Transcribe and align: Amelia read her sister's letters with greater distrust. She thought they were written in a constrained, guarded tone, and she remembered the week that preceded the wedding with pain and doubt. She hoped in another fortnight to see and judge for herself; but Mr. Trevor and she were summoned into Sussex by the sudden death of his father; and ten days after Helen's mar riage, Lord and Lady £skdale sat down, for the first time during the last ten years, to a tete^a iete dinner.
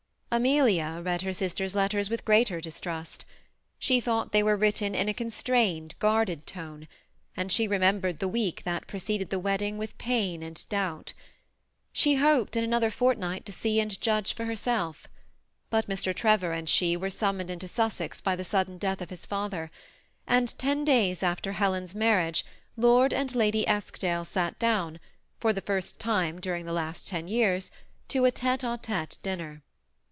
Amelia 0.33 1.01
read 1.03 1.23
her 1.23 1.33
sister's 1.33 1.75
letters 1.75 2.09
with 2.09 2.23
greater 2.23 2.61
distrust. 2.61 3.25
She 3.77 3.99
thought 3.99 4.31
they 4.31 4.41
were 4.43 4.55
written 4.55 4.95
in 4.95 5.09
a 5.09 5.13
constrained, 5.13 5.93
guarded 5.99 6.47
tone, 6.47 6.87
and 7.35 7.51
she 7.51 7.67
remembered 7.67 8.19
the 8.19 8.29
week 8.29 8.63
that 8.63 8.87
preceded 8.87 9.29
the 9.29 9.39
wedding 9.39 9.77
with 9.77 9.97
pain 9.97 10.41
and 10.41 10.63
doubt. 10.69 11.11
She 11.91 12.15
hoped 12.15 12.55
in 12.55 12.63
another 12.63 12.89
fortnight 12.89 13.45
to 13.47 13.51
see 13.51 13.81
and 13.81 13.99
judge 13.99 14.31
for 14.33 14.45
herself; 14.45 15.05
but 15.69 15.89
Mr. 15.89 16.15
Trevor 16.15 16.53
and 16.53 16.69
she 16.69 16.95
were 16.95 17.09
summoned 17.09 17.51
into 17.51 17.67
Sussex 17.67 18.21
by 18.21 18.37
the 18.37 18.45
sudden 18.45 18.77
death 18.77 19.01
of 19.01 19.09
his 19.09 19.25
father; 19.25 19.69
and 20.25 20.57
ten 20.57 20.85
days 20.85 21.23
after 21.23 21.51
Helen's 21.51 21.93
mar 21.93 22.15
riage, 22.19 22.43
Lord 22.77 23.13
and 23.13 23.35
Lady 23.35 23.65
£skdale 23.65 24.25
sat 24.25 24.57
down, 24.59 25.01
for 25.41 25.51
the 25.51 25.59
first 25.59 25.99
time 25.99 26.39
during 26.39 26.63
the 26.63 26.71
last 26.71 27.05
ten 27.05 27.27
years, 27.27 27.69
to 28.07 28.23
a 28.25 28.31
tete^a 28.31 28.79
iete 28.81 29.21
dinner. 29.21 29.61